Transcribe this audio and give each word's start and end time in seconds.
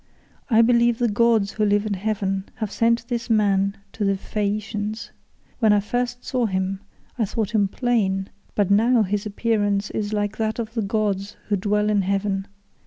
I 0.49 0.63
believe 0.63 0.97
the 0.97 1.07
gods 1.07 1.51
who 1.51 1.63
live 1.63 1.85
in 1.85 1.93
heaven 1.93 2.49
have 2.55 2.71
sent 2.71 3.07
this 3.07 3.29
man 3.29 3.77
to 3.91 4.03
the 4.03 4.17
Phaeacians. 4.17 5.11
When 5.59 5.71
I 5.73 5.79
first 5.79 6.25
saw 6.25 6.47
him 6.47 6.79
I 7.19 7.25
thought 7.25 7.53
him 7.53 7.67
plain, 7.67 8.31
but 8.55 8.71
now 8.71 9.03
his 9.03 9.27
appearance 9.27 9.91
is 9.91 10.11
like 10.11 10.37
that 10.37 10.57
of 10.57 10.73
the 10.73 10.81
gods 10.81 11.37
who 11.49 11.55
dwell 11.55 11.87
in 11.87 12.01
heaven. 12.01 12.47